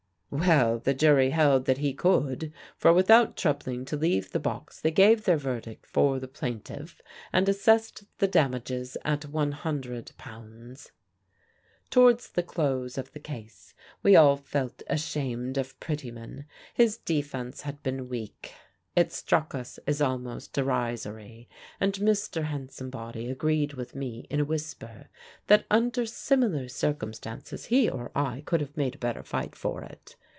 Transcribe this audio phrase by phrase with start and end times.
[0.39, 4.89] _"Well, the jury held that he could; for without troubling to leave the box they
[4.89, 7.01] gave their verdict for the plaintiff,
[7.33, 10.93] and assessed the damages at one hundred pounds.
[11.89, 16.45] Towards the close of the case we all felt ashamed of Pretyman.
[16.73, 18.53] His defence had been weak;
[18.95, 21.47] it struck us as almost derisory;
[21.79, 22.43] and Mr.
[22.43, 25.07] Hansombody agreed with me in a whisper
[25.47, 30.15] that under similar circumstances he or I could have made a better fight for it.